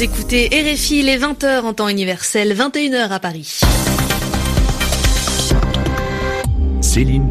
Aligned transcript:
Écoutez 0.00 0.46
RFI 0.52 1.02
les 1.02 1.18
20h 1.18 1.62
en 1.62 1.74
temps 1.74 1.88
universel, 1.88 2.54
21h 2.54 3.10
à 3.10 3.18
Paris. 3.18 3.58
Céline 6.80 7.27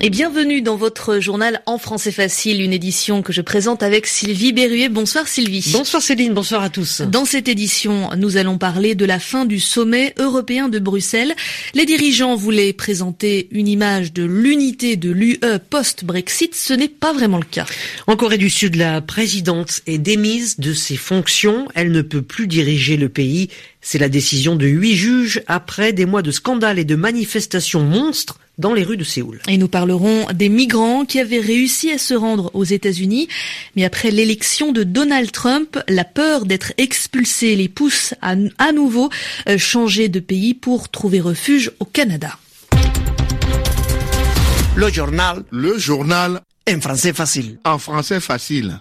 Et 0.00 0.10
bienvenue 0.10 0.62
dans 0.62 0.76
votre 0.76 1.18
journal 1.18 1.60
En 1.66 1.76
français 1.76 2.12
facile, 2.12 2.62
une 2.62 2.72
édition 2.72 3.20
que 3.20 3.32
je 3.32 3.40
présente 3.40 3.82
avec 3.82 4.06
Sylvie 4.06 4.52
Berruet. 4.52 4.88
Bonsoir 4.88 5.26
Sylvie. 5.26 5.72
Bonsoir 5.72 6.00
Céline, 6.00 6.34
bonsoir 6.34 6.62
à 6.62 6.70
tous. 6.70 7.00
Dans 7.00 7.24
cette 7.24 7.48
édition, 7.48 8.10
nous 8.16 8.36
allons 8.36 8.58
parler 8.58 8.94
de 8.94 9.04
la 9.04 9.18
fin 9.18 9.46
du 9.46 9.58
sommet 9.58 10.14
européen 10.20 10.68
de 10.68 10.78
Bruxelles. 10.78 11.34
Les 11.74 11.84
dirigeants 11.84 12.36
voulaient 12.36 12.72
présenter 12.72 13.48
une 13.50 13.66
image 13.66 14.12
de 14.12 14.22
l'unité 14.22 14.96
de 14.96 15.10
l'UE 15.10 15.40
post-Brexit. 15.68 16.54
Ce 16.54 16.72
n'est 16.72 16.88
pas 16.88 17.12
vraiment 17.12 17.38
le 17.38 17.44
cas. 17.44 17.66
En 18.06 18.14
Corée 18.14 18.38
du 18.38 18.50
Sud, 18.50 18.76
la 18.76 19.00
présidente 19.00 19.80
est 19.88 19.98
démise 19.98 20.60
de 20.60 20.72
ses 20.72 20.96
fonctions. 20.96 21.66
Elle 21.74 21.90
ne 21.90 22.02
peut 22.02 22.22
plus 22.22 22.46
diriger 22.46 22.96
le 22.96 23.08
pays. 23.08 23.48
C'est 23.80 23.98
la 23.98 24.08
décision 24.08 24.54
de 24.54 24.66
huit 24.66 24.94
juges 24.94 25.42
après 25.48 25.92
des 25.92 26.06
mois 26.06 26.22
de 26.22 26.30
scandales 26.30 26.78
et 26.78 26.84
de 26.84 26.94
manifestations 26.94 27.82
monstres 27.82 28.38
dans 28.60 28.74
les 28.74 28.84
rues 28.84 28.96
de 28.96 29.04
Séoul. 29.04 29.40
Et 29.48 29.56
nous 29.58 29.68
parlerons 29.68 30.26
des 30.32 30.48
migrants 30.48 31.04
qui 31.04 31.18
avaient 31.18 31.40
réussi 31.40 31.90
à 31.90 31.98
se 31.98 32.14
rendre 32.14 32.50
aux 32.54 32.64
États-Unis, 32.64 33.28
mais 33.74 33.84
après 33.84 34.10
l'élection 34.10 34.70
de 34.70 34.84
Donald 34.84 35.32
Trump, 35.32 35.78
la 35.88 36.04
peur 36.04 36.44
d'être 36.46 36.72
expulsés 36.78 37.56
les 37.56 37.68
pousse 37.68 38.14
à 38.22 38.34
à 38.58 38.72
nouveau 38.72 39.10
euh, 39.48 39.58
changer 39.58 40.08
de 40.08 40.20
pays 40.20 40.54
pour 40.54 40.88
trouver 40.88 41.20
refuge 41.20 41.72
au 41.80 41.84
Canada. 41.84 42.36
Le 44.76 44.88
journal 44.90 45.42
Le 45.50 45.78
journal 45.78 46.40
en 46.68 46.80
français 46.80 47.12
facile. 47.12 47.58
en 47.64 47.78
français 47.78 48.20
facile. 48.20 48.80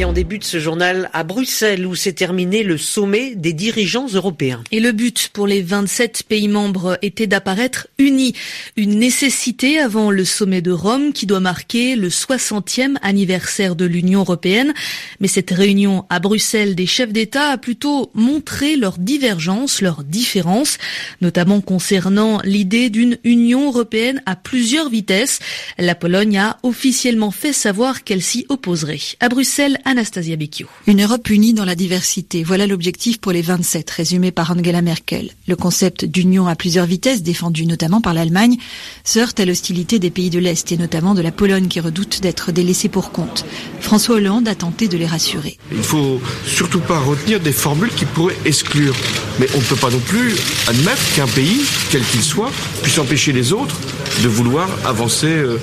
Et 0.00 0.06
on 0.06 0.14
débute 0.14 0.44
ce 0.44 0.58
journal 0.58 1.10
à 1.12 1.24
Bruxelles 1.24 1.84
où 1.84 1.94
s'est 1.94 2.14
terminé 2.14 2.62
le 2.62 2.78
sommet 2.78 3.34
des 3.34 3.52
dirigeants 3.52 4.06
européens. 4.06 4.64
Et 4.72 4.80
le 4.80 4.92
but 4.92 5.28
pour 5.30 5.46
les 5.46 5.60
27 5.60 6.22
pays 6.26 6.48
membres 6.48 6.96
était 7.02 7.26
d'apparaître 7.26 7.86
unis. 7.98 8.32
Une 8.78 8.98
nécessité 8.98 9.78
avant 9.78 10.10
le 10.10 10.24
sommet 10.24 10.62
de 10.62 10.70
Rome 10.72 11.12
qui 11.12 11.26
doit 11.26 11.40
marquer 11.40 11.96
le 11.96 12.08
60e 12.08 12.96
anniversaire 13.02 13.76
de 13.76 13.84
l'Union 13.84 14.20
européenne. 14.20 14.72
Mais 15.20 15.28
cette 15.28 15.50
réunion 15.50 16.06
à 16.08 16.18
Bruxelles 16.18 16.74
des 16.74 16.86
chefs 16.86 17.12
d'État 17.12 17.50
a 17.50 17.58
plutôt 17.58 18.10
montré 18.14 18.76
leurs 18.76 18.96
divergences, 18.96 19.82
leurs 19.82 20.02
différences, 20.02 20.78
notamment 21.20 21.60
concernant 21.60 22.40
l'idée 22.42 22.88
d'une 22.88 23.18
Union 23.22 23.66
européenne 23.66 24.22
à 24.24 24.34
plusieurs 24.34 24.88
vitesses. 24.88 25.40
La 25.76 25.94
Pologne 25.94 26.38
a 26.38 26.56
officiellement 26.62 27.32
fait 27.32 27.52
savoir 27.52 28.02
qu'elle 28.02 28.22
s'y 28.22 28.46
opposerait. 28.48 28.96
À 29.20 29.28
Bruxelles, 29.28 29.76
Anastasia 29.90 30.36
Becchio. 30.36 30.68
Une 30.86 31.02
Europe 31.02 31.28
unie 31.30 31.52
dans 31.52 31.64
la 31.64 31.74
diversité, 31.74 32.44
voilà 32.44 32.68
l'objectif 32.68 33.18
pour 33.18 33.32
les 33.32 33.42
27, 33.42 33.90
résumé 33.90 34.30
par 34.30 34.52
Angela 34.52 34.82
Merkel. 34.82 35.30
Le 35.48 35.56
concept 35.56 36.04
d'union 36.04 36.46
à 36.46 36.54
plusieurs 36.54 36.86
vitesses, 36.86 37.24
défendu 37.24 37.66
notamment 37.66 38.00
par 38.00 38.14
l'Allemagne, 38.14 38.56
se 39.02 39.18
heurte 39.18 39.40
à 39.40 39.44
l'hostilité 39.44 39.98
des 39.98 40.10
pays 40.10 40.30
de 40.30 40.38
l'Est 40.38 40.70
et 40.70 40.76
notamment 40.76 41.14
de 41.14 41.22
la 41.22 41.32
Pologne 41.32 41.66
qui 41.66 41.80
redoute 41.80 42.20
d'être 42.22 42.52
délaissée 42.52 42.88
pour 42.88 43.10
compte. 43.10 43.44
François 43.80 44.16
Hollande 44.16 44.46
a 44.46 44.54
tenté 44.54 44.86
de 44.86 44.96
les 44.96 45.06
rassurer. 45.06 45.58
Il 45.72 45.82
faut 45.82 46.20
surtout 46.46 46.80
pas 46.80 47.00
retenir 47.00 47.40
des 47.40 47.52
formules 47.52 47.92
qui 47.92 48.04
pourraient 48.04 48.38
exclure. 48.44 48.94
Mais 49.40 49.48
on 49.54 49.58
ne 49.58 49.64
peut 49.64 49.74
pas 49.74 49.90
non 49.90 49.98
plus 49.98 50.36
admettre 50.68 51.02
qu'un 51.16 51.26
pays, 51.26 51.62
quel 51.90 52.02
qu'il 52.02 52.22
soit, 52.22 52.52
puisse 52.82 52.98
empêcher 52.98 53.32
les 53.32 53.52
autres 53.52 53.76
de 54.22 54.28
vouloir 54.28 54.68
avancer 54.84 55.26
euh, 55.26 55.58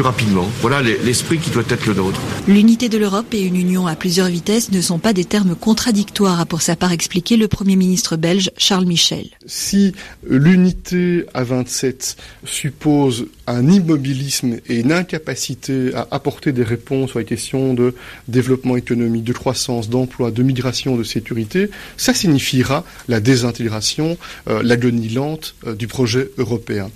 plus 0.00 0.06
rapidement. 0.06 0.48
Voilà 0.62 0.80
les- 0.80 0.96
l'esprit 0.96 1.36
qui 1.36 1.50
doit 1.50 1.62
être 1.68 1.84
le 1.84 1.92
nôtre. 1.92 2.18
L'unité 2.48 2.88
de 2.88 2.96
l'Europe 2.96 3.34
et 3.34 3.42
une 3.42 3.56
union 3.56 3.86
à 3.86 3.94
plusieurs 3.96 4.28
vitesses 4.28 4.70
ne 4.72 4.80
sont 4.80 4.98
pas 4.98 5.12
des 5.12 5.26
termes 5.26 5.54
contradictoires, 5.54 6.40
a 6.40 6.46
pour 6.46 6.62
sa 6.62 6.74
part 6.74 6.92
expliqué 6.92 7.36
le 7.36 7.48
Premier 7.48 7.76
ministre 7.76 8.16
belge 8.16 8.50
Charles 8.56 8.86
Michel. 8.86 9.26
Si 9.44 9.92
l'unité 10.26 11.26
à 11.34 11.44
27 11.44 12.16
suppose 12.46 13.26
un 13.46 13.68
immobilisme 13.70 14.56
et 14.70 14.76
une 14.80 14.90
incapacité 14.92 15.92
à 15.94 16.08
apporter 16.12 16.52
des 16.52 16.62
réponses 16.64 17.14
aux 17.14 17.18
les 17.18 17.26
questions 17.26 17.74
de 17.74 17.94
développement 18.26 18.78
économique, 18.78 19.24
de 19.24 19.34
croissance, 19.34 19.90
d'emploi, 19.90 20.30
de 20.30 20.42
migration, 20.42 20.96
de 20.96 21.02
sécurité, 21.04 21.68
ça 21.98 22.14
signifiera 22.14 22.84
la 23.08 23.20
désintégration, 23.20 24.16
euh, 24.48 24.62
l'agonie 24.62 25.10
lente 25.10 25.54
euh, 25.66 25.74
du 25.74 25.88
projet 25.88 26.30
européen. 26.38 26.90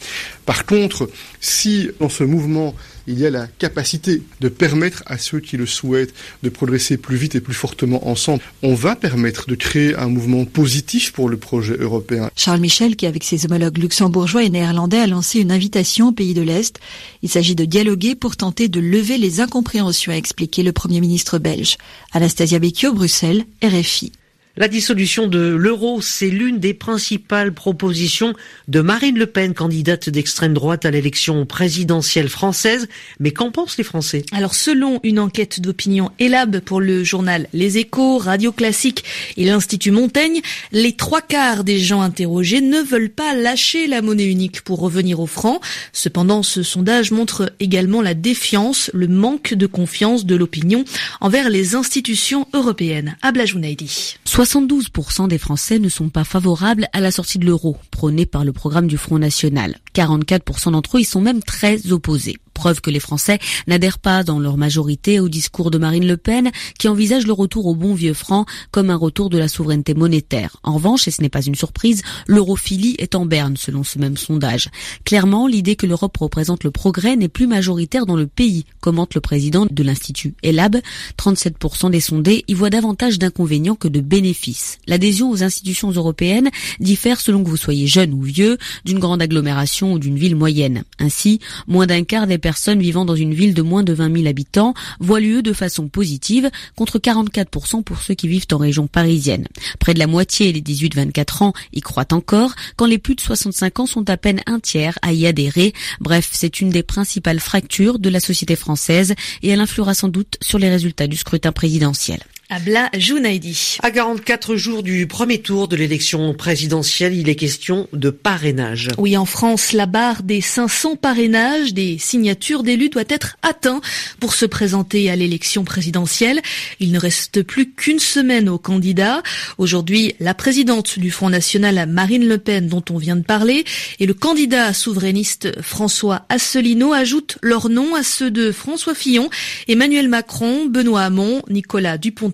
Par 0.46 0.64
contre, 0.64 1.10
si 1.40 1.90
dans 2.00 2.08
ce 2.08 2.24
mouvement 2.24 2.74
il 3.06 3.18
y 3.18 3.26
a 3.26 3.30
la 3.30 3.46
capacité 3.46 4.22
de 4.40 4.48
permettre 4.48 5.02
à 5.06 5.18
ceux 5.18 5.40
qui 5.40 5.56
le 5.56 5.66
souhaitent 5.66 6.14
de 6.42 6.48
progresser 6.48 6.96
plus 6.96 7.16
vite 7.16 7.34
et 7.34 7.40
plus 7.40 7.54
fortement 7.54 8.08
ensemble, 8.08 8.42
on 8.62 8.74
va 8.74 8.96
permettre 8.96 9.46
de 9.46 9.54
créer 9.54 9.94
un 9.96 10.08
mouvement 10.08 10.44
positif 10.44 11.12
pour 11.12 11.28
le 11.28 11.36
projet 11.36 11.76
européen. 11.78 12.30
Charles 12.36 12.60
Michel, 12.60 12.96
qui 12.96 13.06
avec 13.06 13.24
ses 13.24 13.44
homologues 13.46 13.78
luxembourgeois 13.78 14.44
et 14.44 14.50
néerlandais 14.50 14.98
a 14.98 15.06
lancé 15.06 15.40
une 15.40 15.52
invitation 15.52 16.08
aux 16.08 16.12
pays 16.12 16.34
de 16.34 16.42
l'Est. 16.42 16.80
Il 17.22 17.28
s'agit 17.28 17.54
de 17.54 17.64
dialoguer 17.64 18.14
pour 18.14 18.36
tenter 18.36 18.68
de 18.68 18.80
lever 18.80 19.18
les 19.18 19.40
incompréhensions, 19.40 20.12
a 20.12 20.16
expliqué 20.16 20.62
le 20.62 20.72
Premier 20.72 21.00
ministre 21.00 21.38
belge. 21.38 21.76
Anastasia 22.12 22.58
Becchio, 22.58 22.92
Bruxelles, 22.92 23.44
RFI. 23.62 24.12
La 24.56 24.68
dissolution 24.68 25.26
de 25.26 25.40
l'euro, 25.40 26.00
c'est 26.00 26.30
l'une 26.30 26.60
des 26.60 26.74
principales 26.74 27.52
propositions 27.52 28.34
de 28.68 28.80
Marine 28.82 29.18
Le 29.18 29.26
Pen, 29.26 29.52
candidate 29.52 30.08
d'extrême 30.08 30.54
droite 30.54 30.84
à 30.84 30.92
l'élection 30.92 31.44
présidentielle 31.44 32.28
française. 32.28 32.86
Mais 33.18 33.32
qu'en 33.32 33.50
pensent 33.50 33.76
les 33.78 33.82
Français? 33.82 34.24
Alors, 34.30 34.54
selon 34.54 35.00
une 35.02 35.18
enquête 35.18 35.60
d'opinion 35.60 36.12
Elab 36.20 36.60
pour 36.60 36.80
le 36.80 37.02
journal 37.02 37.48
Les 37.52 37.78
Échos, 37.78 38.18
Radio 38.18 38.52
Classique 38.52 39.02
et 39.36 39.44
l'Institut 39.44 39.90
Montaigne, 39.90 40.40
les 40.70 40.92
trois 40.92 41.20
quarts 41.20 41.64
des 41.64 41.80
gens 41.80 42.00
interrogés 42.00 42.60
ne 42.60 42.78
veulent 42.78 43.10
pas 43.10 43.34
lâcher 43.34 43.88
la 43.88 44.02
monnaie 44.02 44.26
unique 44.30 44.62
pour 44.62 44.78
revenir 44.78 45.18
au 45.18 45.26
franc. 45.26 45.60
Cependant, 45.92 46.44
ce 46.44 46.62
sondage 46.62 47.10
montre 47.10 47.52
également 47.58 48.02
la 48.02 48.14
défiance, 48.14 48.88
le 48.94 49.08
manque 49.08 49.54
de 49.54 49.66
confiance 49.66 50.26
de 50.26 50.36
l'opinion 50.36 50.84
envers 51.20 51.50
les 51.50 51.74
institutions 51.74 52.46
européennes. 52.52 53.16
Abla 53.20 53.46
Jounaidi. 53.46 54.14
72% 54.44 55.26
des 55.26 55.38
Français 55.38 55.78
ne 55.78 55.88
sont 55.88 56.10
pas 56.10 56.24
favorables 56.24 56.86
à 56.92 57.00
la 57.00 57.10
sortie 57.10 57.38
de 57.38 57.46
l'euro, 57.46 57.78
prônée 57.90 58.26
par 58.26 58.44
le 58.44 58.52
programme 58.52 58.86
du 58.86 58.98
Front 58.98 59.18
National. 59.18 59.78
44% 59.94 60.72
d'entre 60.72 60.98
eux 60.98 61.00
y 61.00 61.04
sont 61.04 61.22
même 61.22 61.42
très 61.42 61.92
opposés. 61.92 62.36
Preuve 62.64 62.80
que 62.80 62.88
les 62.88 62.98
Français 62.98 63.40
n'adhèrent 63.66 63.98
pas 63.98 64.24
dans 64.24 64.38
leur 64.38 64.56
majorité 64.56 65.20
au 65.20 65.28
discours 65.28 65.70
de 65.70 65.76
Marine 65.76 66.06
Le 66.06 66.16
Pen, 66.16 66.50
qui 66.78 66.88
envisage 66.88 67.26
le 67.26 67.34
retour 67.34 67.66
au 67.66 67.74
bon 67.74 67.92
vieux 67.92 68.14
franc 68.14 68.46
comme 68.70 68.88
un 68.88 68.96
retour 68.96 69.28
de 69.28 69.36
la 69.36 69.48
souveraineté 69.48 69.92
monétaire. 69.92 70.56
En 70.62 70.76
revanche, 70.76 71.06
et 71.06 71.10
ce 71.10 71.20
n'est 71.20 71.28
pas 71.28 71.42
une 71.42 71.56
surprise, 71.56 72.00
l'europhilie 72.26 72.94
est 72.96 73.16
en 73.16 73.26
berne 73.26 73.58
selon 73.58 73.84
ce 73.84 73.98
même 73.98 74.16
sondage. 74.16 74.70
Clairement, 75.04 75.46
l'idée 75.46 75.76
que 75.76 75.84
l'Europe 75.84 76.16
représente 76.16 76.64
le 76.64 76.70
progrès 76.70 77.16
n'est 77.16 77.28
plus 77.28 77.46
majoritaire 77.46 78.06
dans 78.06 78.16
le 78.16 78.26
pays, 78.26 78.64
commente 78.80 79.14
le 79.14 79.20
président 79.20 79.66
de 79.70 79.82
l'Institut 79.82 80.32
Elab. 80.42 80.78
37% 81.18 81.90
des 81.90 82.00
sondés 82.00 82.44
y 82.48 82.54
voient 82.54 82.70
davantage 82.70 83.18
d'inconvénients 83.18 83.74
que 83.74 83.88
de 83.88 84.00
bénéfices. 84.00 84.78
L'adhésion 84.86 85.30
aux 85.30 85.42
institutions 85.42 85.90
européennes 85.90 86.48
diffère 86.80 87.20
selon 87.20 87.44
que 87.44 87.50
vous 87.50 87.58
soyez 87.58 87.86
jeune 87.86 88.14
ou 88.14 88.22
vieux, 88.22 88.56
d'une 88.86 89.00
grande 89.00 89.20
agglomération 89.20 89.92
ou 89.92 89.98
d'une 89.98 90.16
ville 90.16 90.34
moyenne. 90.34 90.84
Ainsi, 90.98 91.40
moins 91.66 91.86
d'un 91.86 92.04
quart 92.04 92.26
des 92.26 92.38
personnes 92.38 92.53
vivant 92.80 93.04
dans 93.04 93.14
une 93.14 93.34
ville 93.34 93.54
de 93.54 93.62
moins 93.62 93.82
de 93.82 93.92
20 93.92 94.14
000 94.16 94.26
habitants 94.26 94.74
voient 95.00 95.20
l'UE 95.20 95.42
de 95.42 95.52
façon 95.52 95.88
positive, 95.88 96.50
contre 96.76 96.98
44% 96.98 97.82
pour 97.82 98.00
ceux 98.00 98.14
qui 98.14 98.28
vivent 98.28 98.46
en 98.52 98.58
région 98.58 98.86
parisienne. 98.86 99.46
Près 99.78 99.94
de 99.94 99.98
la 99.98 100.06
moitié 100.06 100.52
des 100.52 100.60
18-24 100.60 101.44
ans 101.44 101.52
y 101.72 101.80
croient 101.80 102.12
encore, 102.12 102.54
quand 102.76 102.86
les 102.86 102.98
plus 102.98 103.14
de 103.14 103.20
65 103.20 103.80
ans 103.80 103.86
sont 103.86 104.08
à 104.10 104.16
peine 104.16 104.40
un 104.46 104.60
tiers 104.60 104.98
à 105.02 105.12
y 105.12 105.26
adhérer. 105.26 105.72
Bref, 106.00 106.30
c'est 106.32 106.60
une 106.60 106.70
des 106.70 106.82
principales 106.82 107.40
fractures 107.40 107.98
de 107.98 108.08
la 108.08 108.20
société 108.20 108.56
française 108.56 109.14
et 109.42 109.48
elle 109.48 109.60
influera 109.60 109.94
sans 109.94 110.08
doute 110.08 110.36
sur 110.42 110.58
les 110.58 110.68
résultats 110.68 111.06
du 111.06 111.16
scrutin 111.16 111.52
présidentiel. 111.52 112.20
Abla 112.50 112.90
Jounaidi. 112.96 113.78
À 113.82 113.90
44 113.90 114.54
jours 114.56 114.82
du 114.82 115.06
premier 115.06 115.38
tour 115.38 115.66
de 115.66 115.76
l'élection 115.76 116.34
présidentielle, 116.34 117.14
il 117.14 117.30
est 117.30 117.36
question 117.36 117.88
de 117.94 118.10
parrainage. 118.10 118.90
Oui, 118.98 119.16
en 119.16 119.24
France, 119.24 119.72
la 119.72 119.86
barre 119.86 120.22
des 120.22 120.42
500 120.42 120.96
parrainages 120.96 121.72
des 121.72 121.96
signatures 121.96 122.62
d'élus 122.62 122.90
doit 122.90 123.04
être 123.08 123.38
atteinte 123.42 123.82
pour 124.20 124.34
se 124.34 124.44
présenter 124.44 125.10
à 125.10 125.16
l'élection 125.16 125.64
présidentielle. 125.64 126.42
Il 126.80 126.92
ne 126.92 126.98
reste 126.98 127.42
plus 127.42 127.72
qu'une 127.72 127.98
semaine 127.98 128.50
aux 128.50 128.58
candidats. 128.58 129.22
Aujourd'hui, 129.56 130.14
la 130.20 130.34
présidente 130.34 130.98
du 130.98 131.10
Front 131.10 131.30
National, 131.30 131.88
Marine 131.88 132.28
Le 132.28 132.36
Pen, 132.36 132.68
dont 132.68 132.84
on 132.90 132.98
vient 132.98 133.16
de 133.16 133.24
parler, 133.24 133.64
et 134.00 134.06
le 134.06 134.14
candidat 134.14 134.74
souverainiste 134.74 135.62
François 135.62 136.26
Asselineau 136.28 136.92
ajoutent 136.92 137.38
leurs 137.40 137.70
noms 137.70 137.94
à 137.94 138.02
ceux 138.02 138.30
de 138.30 138.52
François 138.52 138.94
Fillon, 138.94 139.30
Emmanuel 139.66 140.08
Macron, 140.08 140.66
Benoît 140.66 141.02
Hamon, 141.02 141.42
Nicolas 141.48 141.96
Dupont 141.96 142.33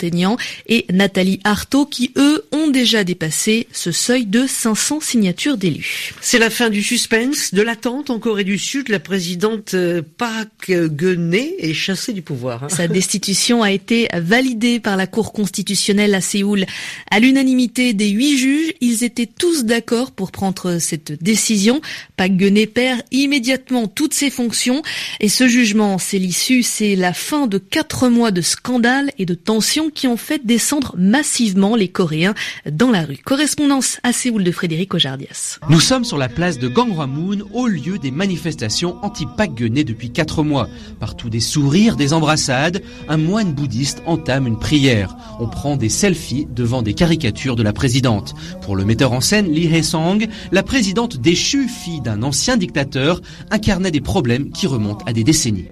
Et 0.67 0.87
Nathalie 0.91 1.41
Artaud 1.45 1.87
qui, 1.87 2.13
eux, 2.17 2.45
ont 2.53 2.69
déjà 2.69 3.05
dépassé 3.05 3.67
ce 3.73 3.93
seuil 3.93 4.27
de 4.27 4.47
500 4.47 5.01
signatures 5.01 5.57
d'élus. 5.57 6.13
C'est 6.21 6.39
la 6.39 6.51
fin 6.51 6.71
du 6.71 6.83
suspense, 6.83 7.55
de 7.55 7.63
l'attente 7.63 8.11
en 8.11 8.19
Corée 8.19 8.45
du 8.45 8.59
Sud. 8.59 8.89
La 8.89 9.01
présidente 9.01 9.75
euh, 9.75 10.03
Park 10.19 10.71
Geun-hye 10.71 11.55
est 11.59 11.75
chassée 11.75 12.13
du 12.13 12.23
pouvoir. 12.23 12.65
Hein. 12.65 12.69
Sa 12.69 12.89
destitution 12.89 13.63
a 13.63 13.73
été 13.73 14.09
validée 14.15 14.81
par 14.81 14.97
la 14.97 15.07
Cour 15.07 15.33
constitutionnelle 15.33 16.15
à 16.15 16.21
Séoul. 16.21 16.67
À 17.11 17.21
l'unanimité 17.21 17.93
des 17.93 18.09
huit 18.09 18.39
juges, 18.39 18.73
ils 18.81 19.05
étaient 19.05 19.27
tous 19.27 19.65
d'accord 19.65 20.13
pour 20.13 20.31
prendre 20.31 20.79
cette 20.79 21.23
décision. 21.23 21.81
Park 22.17 22.33
Geun-hye 22.33 22.67
perd 22.67 23.03
immédiatement 23.11 23.89
toutes 23.89 24.15
ses 24.15 24.31
fonctions 24.31 24.83
et 25.21 25.29
ce 25.29 25.49
jugement, 25.49 25.99
c'est 25.99 26.19
l'issue, 26.19 26.63
c'est 26.63 26.97
la 26.97 27.13
fin 27.13 27.47
de 27.47 27.59
quatre 27.59 28.09
mois 28.09 28.31
de 28.31 28.41
scandales 28.41 29.11
et 29.19 29.27
de 29.27 29.35
tensions 29.35 29.90
qui 29.95 30.09
ont 30.09 30.17
fait 30.17 30.45
descendre 30.45 30.95
massivement 30.99 31.77
les 31.77 31.89
Coréens 31.89 32.35
dans 32.71 32.91
la 32.91 33.05
rue. 33.05 33.19
Correspondance 33.25 33.99
à 34.03 34.13
Séoul 34.13 34.45
de 34.45 34.53
Frédéric 34.53 34.95
Ojardias. 34.95 35.59
Nous 35.69 35.81
sommes 35.81 36.05
sur 36.05 36.19
la 36.19 36.29
place 36.29 36.59
de 36.59 36.69
Gangwamun, 36.69 37.45
au 37.53 37.67
lieu 37.67 37.99
des 37.99 38.11
manifestations 38.11 38.97
anti-Pak 39.03 39.51
depuis 39.55 40.11
quatre 40.11 40.43
mois. 40.43 40.69
Partout 40.99 41.31
des 41.31 41.41
sourires, 41.41 41.97
des 41.97 42.13
embrassades, 42.13 42.83
un 43.09 43.17
moine 43.17 43.53
bouddhiste 43.53 44.03
entame 44.07 44.47
une 44.47 44.59
prière. 44.59 45.17
On 45.39 45.49
prend 45.49 45.77
des 45.77 45.89
selfies 45.89 46.47
devant 46.51 46.83
des 46.83 46.95
caricatures 46.95 47.57
de 47.57 47.63
la 47.63 47.73
présidente. 47.73 48.35
Pour 48.63 48.77
le 48.77 48.85
metteur 48.85 49.13
en 49.13 49.21
scène 49.21 49.51
Lee 49.51 49.67
Hae-sang, 49.67 50.19
la 50.53 50.63
présidente 50.63 51.19
déchue, 51.19 51.69
fille 51.69 52.01
d'un 52.01 52.23
ancien 52.23 52.57
dictateur, 52.57 53.21
incarnait 53.51 53.91
des 53.91 54.01
problèmes 54.01 54.51
qui 54.51 54.67
remontent 54.67 55.05
à 55.07 55.13
des 55.13 55.25
décennies. 55.25 55.67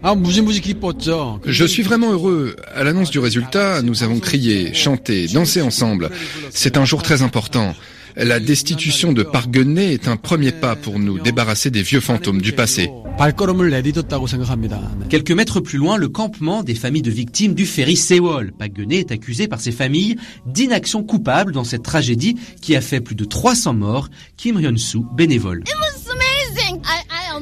Je 1.45 1.65
suis 1.65 1.83
vraiment 1.83 2.13
heureux. 2.13 2.57
À 2.75 2.85
l'annonce 2.85 3.11
du 3.11 3.19
résultat, 3.19 3.83
nous 3.83 4.03
avons 4.03 4.08
crié, 4.19 4.73
chanté, 4.75 5.29
dansé 5.29 5.61
ensemble. 5.61 6.11
C'est 6.51 6.77
un 6.77 6.85
jour 6.85 7.03
très 7.03 7.23
important. 7.23 7.75
La 8.17 8.41
destitution 8.41 9.13
de 9.13 9.23
Park 9.23 9.55
geun 9.55 9.79
est 9.79 10.09
un 10.09 10.17
premier 10.17 10.51
pas 10.51 10.75
pour 10.75 10.99
nous 10.99 11.21
débarrasser 11.21 11.71
des 11.71 11.83
vieux 11.83 12.01
fantômes 12.01 12.43
du 12.43 12.53
passé. 12.53 12.91
Quelques 15.09 15.31
mètres 15.31 15.61
plus 15.61 15.79
loin, 15.79 15.97
le 15.97 16.09
campement 16.09 16.65
des 16.65 16.75
familles 16.75 17.03
de 17.03 17.13
victimes 17.13 17.55
du 17.55 17.65
ferry 17.65 17.97
Sewol. 17.97 18.51
Park 18.59 18.73
geun 18.77 18.91
est 18.91 19.13
accusé 19.13 19.47
par 19.47 19.61
ses 19.61 19.71
familles 19.71 20.17
d'inaction 20.47 21.05
coupable 21.05 21.53
dans 21.53 21.65
cette 21.65 21.85
tragédie 21.85 22.37
qui 22.61 22.75
a 22.75 22.81
fait 22.81 23.01
plus 23.01 23.15
de 23.15 23.25
300 23.25 23.75
morts. 23.75 24.09
Kim 24.37 24.59
Hyun-soo, 24.59 25.07
bénévole. 25.15 25.63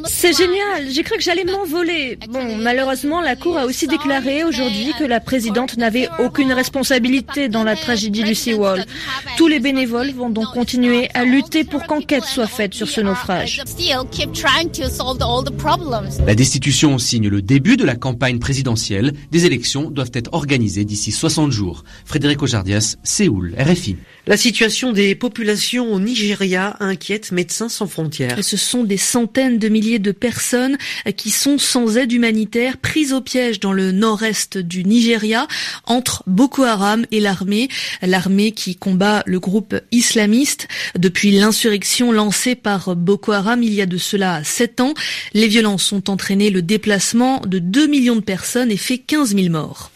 C'est 0.05 0.37
génial, 0.37 0.91
j'ai 0.91 1.03
cru 1.03 1.17
que 1.17 1.23
j'allais 1.23 1.45
m'envoler. 1.45 2.19
Bon, 2.29 2.57
malheureusement, 2.57 3.21
la 3.21 3.37
Cour 3.37 3.59
a 3.59 3.67
aussi 3.67 3.87
déclaré 3.87 4.45
aujourd'hui 4.45 4.93
que 4.99 5.05
la 5.05 5.21
présidente 5.21 5.77
n'avait 5.77 6.09
aucune 6.19 6.53
responsabilité 6.53 7.49
dans 7.49 7.65
la 7.65 7.77
tragédie 7.77 8.23
du 8.23 8.35
Seawall. 8.35 8.85
Tous 9.37 9.49
les 9.49 9.61
bénévoles 9.61 10.11
vont 10.11 10.31
donc 10.31 10.53
continuer 10.53 11.09
à 11.15 11.25
lutter 11.25 11.65
pour 11.65 11.85
qu'enquête 11.85 12.25
soit 12.25 12.47
faite 12.47 12.75
sur 12.75 12.89
ce 12.89 13.01
naufrage. 13.01 13.63
La 16.27 16.35
destitution 16.35 16.99
signe 16.99 17.29
le 17.29 17.43
début 17.43 17.77
de 17.77 17.85
la 17.85 17.97
campagne 17.97 18.39
présidentielle. 18.39 19.13
Des 19.31 19.47
élections 19.47 19.91
doivent 19.91 20.11
être 20.15 20.33
organisées 20.33 20.85
d'ici 20.85 21.13
60 21.13 21.53
jours. 21.53 21.85
Frédéric 22.05 22.43
Ojardias, 22.43 22.97
Séoul, 23.03 23.55
RFI. 23.59 23.97
La 24.27 24.37
situation 24.37 24.93
des 24.93 25.15
populations 25.15 25.93
au 25.93 26.01
Nigeria 26.01 26.77
inquiète 26.81 27.31
Médecins 27.33 27.69
sans 27.69 27.87
frontières. 27.87 28.37
Ce 28.43 28.57
sont 28.57 28.83
des 28.83 28.97
centaines 28.97 29.59
de 29.59 29.69
milliers 29.69 29.86
de 29.99 30.13
personnes 30.13 30.77
qui 31.17 31.31
sont 31.31 31.59
sans 31.59 31.97
aide 31.97 32.13
humanitaire, 32.13 32.77
prises 32.77 33.13
au 33.13 33.21
piège 33.21 33.61
dans 33.61 33.73
le 33.73 33.93
nord-est 33.93 34.59
du 34.59 34.85
Nigeria, 34.85 35.47
entre 35.85 36.23
Boko 36.27 36.65
Haram 36.65 37.07
et 37.11 37.21
l'armée, 37.21 37.69
l'armée 38.03 38.53
qui 38.53 38.77
combat 38.77 39.23
le 39.27 39.41
groupe 39.41 39.77
islamiste. 39.93 40.69
Depuis 40.99 41.31
l'insurrection 41.31 42.13
lancée 42.13 42.55
par 42.55 42.97
Boko 42.97 43.33
Haram 43.33 43.63
il 43.63 43.73
y 43.73 43.81
a 43.81 43.87
de 43.87 43.99
cela 43.99 44.43
sept 44.45 44.81
ans, 44.81 44.95
les 45.33 45.49
violences 45.49 45.93
ont 45.93 46.03
entraîné 46.09 46.51
le 46.51 46.63
déplacement 46.63 47.41
de 47.47 47.59
2 47.59 47.87
millions 47.87 48.17
de 48.17 48.21
personnes 48.21 48.71
et 48.71 48.77
fait 48.77 48.99
15 48.99 49.35
000 49.35 49.49
morts. 49.51 49.91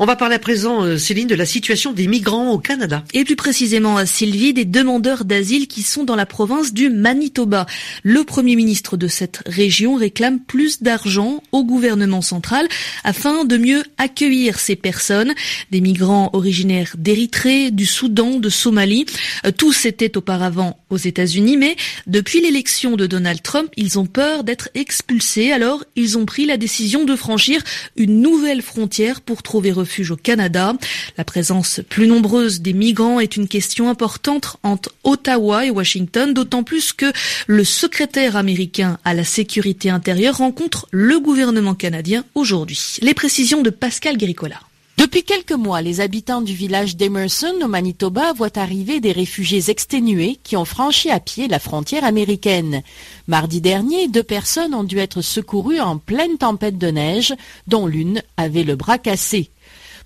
On 0.00 0.06
va 0.06 0.16
parler 0.16 0.34
à 0.34 0.40
présent, 0.40 0.82
euh, 0.82 0.98
Céline, 0.98 1.28
de 1.28 1.36
la 1.36 1.46
situation 1.46 1.92
des 1.92 2.08
migrants 2.08 2.50
au 2.50 2.58
Canada. 2.58 3.04
Et 3.12 3.22
plus 3.22 3.36
précisément 3.36 3.96
à 3.96 4.06
Sylvie, 4.06 4.52
des 4.52 4.64
demandeurs 4.64 5.24
d'asile 5.24 5.68
qui 5.68 5.82
sont 5.82 6.02
dans 6.02 6.16
la 6.16 6.26
province 6.26 6.74
du 6.74 6.90
Manitoba. 6.90 7.66
Le 8.02 8.24
premier 8.24 8.56
ministre 8.56 8.96
de 8.96 9.06
cette 9.06 9.42
région 9.46 9.94
réclame 9.94 10.40
plus 10.40 10.82
d'argent 10.82 11.44
au 11.52 11.62
gouvernement 11.62 12.22
central 12.22 12.66
afin 13.04 13.44
de 13.44 13.56
mieux 13.56 13.84
accueillir 13.96 14.58
ces 14.58 14.74
personnes. 14.74 15.32
Des 15.70 15.80
migrants 15.80 16.30
originaires 16.32 16.96
d'Érythrée, 16.98 17.70
du 17.70 17.86
Soudan, 17.86 18.40
de 18.40 18.48
Somalie. 18.48 19.06
Euh, 19.46 19.52
tous 19.56 19.86
étaient 19.86 20.16
auparavant 20.16 20.76
aux 20.90 20.96
États-Unis, 20.96 21.56
mais 21.56 21.76
depuis 22.08 22.40
l'élection 22.40 22.96
de 22.96 23.06
Donald 23.06 23.42
Trump, 23.42 23.70
ils 23.76 24.00
ont 24.00 24.06
peur 24.06 24.42
d'être 24.42 24.70
expulsés. 24.74 25.52
Alors, 25.52 25.84
ils 25.94 26.18
ont 26.18 26.26
pris 26.26 26.46
la 26.46 26.56
décision 26.56 27.04
de 27.04 27.14
franchir 27.14 27.62
une 27.96 28.20
nouvelle 28.20 28.60
frontière 28.60 29.20
pour 29.20 29.44
trouver 29.44 29.70
au 30.10 30.16
Canada. 30.16 30.74
La 31.16 31.24
présence 31.24 31.80
plus 31.88 32.06
nombreuse 32.06 32.60
des 32.60 32.72
migrants 32.72 33.20
est 33.20 33.36
une 33.36 33.48
question 33.48 33.88
importante 33.88 34.56
entre 34.62 34.90
Ottawa 35.04 35.66
et 35.66 35.70
Washington, 35.70 36.34
d'autant 36.34 36.62
plus 36.62 36.92
que 36.92 37.12
le 37.46 37.64
secrétaire 37.64 38.36
américain 38.36 38.98
à 39.04 39.14
la 39.14 39.24
sécurité 39.24 39.90
intérieure 39.90 40.38
rencontre 40.38 40.86
le 40.90 41.20
gouvernement 41.20 41.74
canadien 41.74 42.24
aujourd'hui. 42.34 42.96
Les 43.02 43.14
précisions 43.14 43.62
de 43.62 43.70
Pascal 43.70 44.16
Guéricola. 44.16 44.60
Depuis 44.96 45.24
quelques 45.24 45.52
mois, 45.52 45.82
les 45.82 46.00
habitants 46.00 46.40
du 46.40 46.54
village 46.54 46.96
d'Emerson 46.96 47.54
au 47.62 47.66
Manitoba 47.66 48.32
voient 48.32 48.58
arriver 48.58 49.00
des 49.00 49.10
réfugiés 49.10 49.68
exténués 49.68 50.38
qui 50.44 50.56
ont 50.56 50.64
franchi 50.64 51.10
à 51.10 51.18
pied 51.18 51.48
la 51.48 51.58
frontière 51.58 52.04
américaine. 52.04 52.82
Mardi 53.26 53.60
dernier, 53.60 54.06
deux 54.06 54.22
personnes 54.22 54.72
ont 54.72 54.84
dû 54.84 54.98
être 54.98 55.20
secourues 55.20 55.80
en 55.80 55.98
pleine 55.98 56.38
tempête 56.38 56.78
de 56.78 56.86
neige, 56.86 57.34
dont 57.66 57.88
l'une 57.88 58.22
avait 58.36 58.62
le 58.62 58.76
bras 58.76 58.98
cassé. 58.98 59.50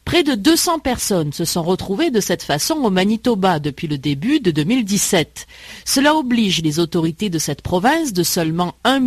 Près 0.08 0.22
de 0.22 0.34
200 0.34 0.78
personnes 0.78 1.34
se 1.34 1.44
sont 1.44 1.62
retrouvées 1.62 2.10
de 2.10 2.20
cette 2.20 2.42
façon 2.42 2.76
au 2.76 2.88
Manitoba 2.88 3.58
depuis 3.58 3.88
le 3.88 3.98
début 3.98 4.40
de 4.40 4.50
2017. 4.50 5.46
Cela 5.84 6.14
oblige 6.14 6.62
les 6.62 6.78
autorités 6.78 7.28
de 7.28 7.38
cette 7.38 7.60
province 7.60 8.14
de 8.14 8.22
seulement 8.22 8.74
1 8.84 9.00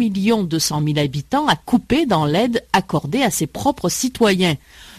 200 0.43 0.83
000 0.85 0.99
habitants 0.99 1.47
à 1.47 1.55
couper 1.55 2.05
dans 2.05 2.25
l'aide 2.25 2.63
accordée 2.71 3.23
à 3.23 3.31
ses 3.31 3.47
propres 3.47 3.89
citoyens. 3.89 4.57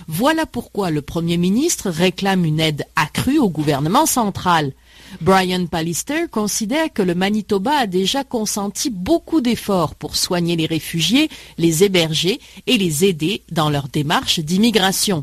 Voilà 0.08 0.44
pourquoi 0.44 0.90
le 0.90 1.02
Premier 1.02 1.36
ministre 1.36 1.88
réclame 1.88 2.44
une 2.44 2.58
aide 2.58 2.84
accrue 2.96 3.38
au 3.38 3.48
gouvernement 3.48 4.06
central. 4.06 4.72
Brian 5.20 5.66
Pallister 5.66 6.26
considère 6.28 6.92
que 6.92 7.02
le 7.02 7.14
Manitoba 7.14 7.76
a 7.76 7.86
déjà 7.86 8.24
consenti 8.24 8.90
beaucoup 8.90 9.40
d'efforts 9.40 9.94
pour 9.94 10.16
soigner 10.16 10.56
les 10.56 10.66
réfugiés, 10.66 11.28
les 11.58 11.84
héberger 11.84 12.40
et 12.66 12.76
les 12.76 13.04
aider 13.04 13.42
dans 13.52 13.70
leur 13.70 13.86
démarche 13.86 14.40
d'immigration. 14.40 15.22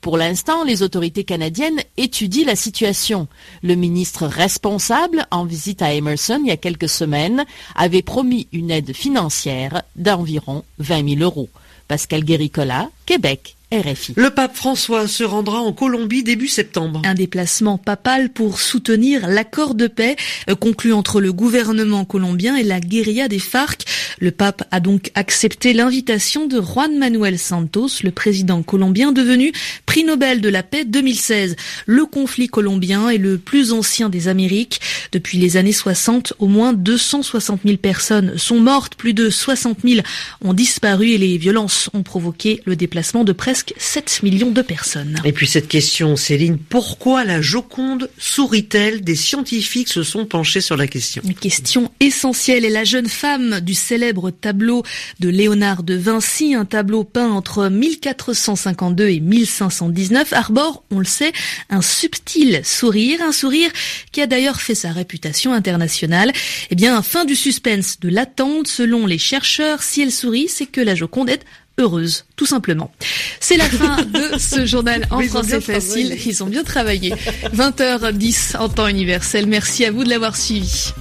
Pour 0.00 0.16
l'instant, 0.16 0.64
les 0.64 0.82
autorités 0.82 1.24
canadiennes 1.24 1.80
étudient 1.96 2.46
la 2.46 2.56
situation. 2.56 3.28
Le 3.62 3.74
ministre 3.74 4.26
responsable, 4.26 5.26
en 5.30 5.44
visite 5.44 5.82
à 5.82 5.94
Emerson 5.94 6.40
il 6.44 6.48
y 6.48 6.52
a 6.52 6.56
quelques 6.56 6.88
semaines, 6.88 7.44
avait 7.74 8.02
promis 8.02 8.48
une 8.52 8.70
aide 8.70 8.94
financière 8.94 9.82
d'environ 9.96 10.64
20 10.78 11.16
000 11.16 11.22
euros. 11.22 11.48
Pascal 11.88 12.24
Guéricola, 12.24 12.90
Québec. 13.06 13.56
RFI. 13.70 14.14
Le 14.16 14.30
pape 14.30 14.56
François 14.56 15.06
se 15.06 15.24
rendra 15.24 15.60
en 15.60 15.74
Colombie 15.74 16.22
début 16.22 16.48
septembre. 16.48 17.02
Un 17.04 17.12
déplacement 17.12 17.76
papal 17.76 18.30
pour 18.30 18.60
soutenir 18.60 19.28
l'accord 19.28 19.74
de 19.74 19.86
paix 19.88 20.16
euh, 20.48 20.54
conclu 20.54 20.94
entre 20.94 21.20
le 21.20 21.34
gouvernement 21.34 22.06
colombien 22.06 22.56
et 22.56 22.62
la 22.62 22.80
guérilla 22.80 23.28
des 23.28 23.38
FARC. 23.38 23.84
Le 24.20 24.30
pape 24.30 24.64
a 24.70 24.80
donc 24.80 25.10
accepté 25.14 25.74
l'invitation 25.74 26.46
de 26.46 26.62
Juan 26.62 26.96
Manuel 26.96 27.38
Santos, 27.38 28.02
le 28.02 28.10
président 28.10 28.62
colombien 28.62 29.12
devenu 29.12 29.52
prix 29.86 30.04
Nobel 30.04 30.40
de 30.40 30.48
la 30.48 30.62
paix 30.62 30.84
2016. 30.84 31.56
Le 31.86 32.06
conflit 32.06 32.48
colombien 32.48 33.08
est 33.08 33.18
le 33.18 33.38
plus 33.38 33.72
ancien 33.72 34.08
des 34.08 34.28
Amériques. 34.28 34.80
Depuis 35.12 35.38
les 35.38 35.56
années 35.56 35.72
60, 35.72 36.34
au 36.38 36.46
moins 36.46 36.72
260 36.72 37.60
000 37.64 37.76
personnes 37.78 38.36
sont 38.36 38.60
mortes, 38.60 38.94
plus 38.94 39.14
de 39.14 39.30
60 39.30 39.78
000 39.84 40.00
ont 40.42 40.54
disparu 40.54 41.10
et 41.10 41.18
les 41.18 41.38
violences 41.38 41.90
ont 41.94 42.02
provoqué 42.02 42.62
le 42.64 42.76
déplacement 42.76 43.24
de 43.24 43.32
presque 43.32 43.74
7 43.78 44.22
millions 44.22 44.50
de 44.50 44.62
personnes. 44.62 45.20
Et 45.24 45.32
puis 45.32 45.46
cette 45.46 45.68
question, 45.68 46.16
Céline, 46.16 46.58
pourquoi 46.58 47.24
la 47.24 47.40
Joconde 47.40 48.10
sourit-elle? 48.18 49.02
Des 49.02 49.14
scientifiques 49.14 49.88
se 49.88 50.02
sont 50.02 50.26
penchés 50.26 50.60
sur 50.60 50.76
la 50.76 50.86
question. 50.86 51.22
Une 51.24 51.34
question 51.34 51.90
essentielle 52.00 52.64
est 52.64 52.70
la 52.70 52.84
jeune 52.84 53.08
femme 53.08 53.60
du 53.60 53.74
célèbre 53.74 54.30
tableau 54.30 54.82
de 55.20 55.28
Léonard 55.28 55.82
de 55.82 55.94
Vinci, 55.94 56.54
un 56.54 56.64
tableau 56.64 57.04
peint 57.04 57.30
entre 57.30 57.68
1452 57.68 59.08
et 59.08 59.20
1519 59.48 60.32
arbore, 60.32 60.84
on 60.90 60.98
le 60.98 61.04
sait, 61.04 61.32
un 61.70 61.82
subtil 61.82 62.60
sourire, 62.64 63.20
un 63.22 63.32
sourire 63.32 63.70
qui 64.12 64.20
a 64.20 64.26
d'ailleurs 64.26 64.60
fait 64.60 64.74
sa 64.74 64.92
réputation 64.92 65.52
internationale. 65.52 66.32
Eh 66.70 66.74
bien, 66.74 67.02
fin 67.02 67.24
du 67.24 67.34
suspense, 67.34 68.00
de 68.00 68.08
l'attente, 68.08 68.68
selon 68.68 69.06
les 69.06 69.18
chercheurs, 69.18 69.82
si 69.82 70.02
elle 70.02 70.12
sourit, 70.12 70.48
c'est 70.48 70.66
que 70.66 70.80
la 70.80 70.94
Joconde 70.94 71.30
est 71.30 71.44
heureuse, 71.78 72.26
tout 72.36 72.46
simplement. 72.46 72.92
C'est 73.40 73.56
la 73.56 73.68
fin 73.68 74.02
de 74.02 74.38
ce 74.38 74.66
journal 74.66 75.06
en 75.10 75.22
français 75.22 75.60
facile. 75.60 76.16
Ils 76.26 76.42
ont 76.42 76.46
bien 76.46 76.64
travaillé. 76.64 77.14
20h10 77.54 78.56
en 78.56 78.68
temps 78.68 78.88
universel. 78.88 79.46
Merci 79.46 79.84
à 79.84 79.92
vous 79.92 80.04
de 80.04 80.10
l'avoir 80.10 80.36
suivi. 80.36 80.92